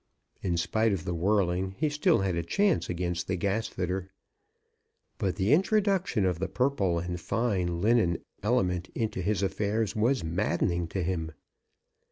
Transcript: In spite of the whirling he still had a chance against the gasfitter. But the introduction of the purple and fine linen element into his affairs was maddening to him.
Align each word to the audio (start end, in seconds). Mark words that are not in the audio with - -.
In 0.41 0.57
spite 0.57 0.93
of 0.93 1.05
the 1.05 1.13
whirling 1.13 1.75
he 1.77 1.87
still 1.87 2.21
had 2.21 2.35
a 2.35 2.41
chance 2.41 2.89
against 2.89 3.27
the 3.27 3.35
gasfitter. 3.35 4.09
But 5.19 5.35
the 5.35 5.53
introduction 5.53 6.25
of 6.25 6.39
the 6.39 6.47
purple 6.47 6.97
and 6.97 7.21
fine 7.21 7.81
linen 7.83 8.17
element 8.41 8.89
into 8.95 9.21
his 9.21 9.43
affairs 9.43 9.95
was 9.95 10.23
maddening 10.23 10.87
to 10.87 11.03
him. 11.03 11.33